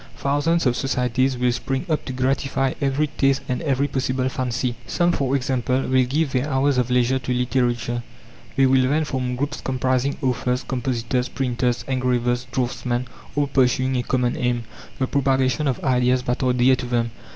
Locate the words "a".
13.95-14.01